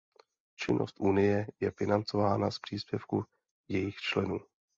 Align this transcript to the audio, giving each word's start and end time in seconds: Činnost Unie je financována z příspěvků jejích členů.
Činnost 0.55 0.99
Unie 0.99 1.47
je 1.59 1.71
financována 1.71 2.51
z 2.51 2.59
příspěvků 2.59 3.23
jejích 3.69 3.95
členů. 3.95 4.39